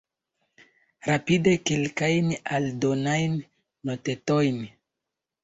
Rapide 1.07 1.53
kelkajn 1.67 2.27
aldonajn 2.57 3.33
notetojn. 3.85 4.59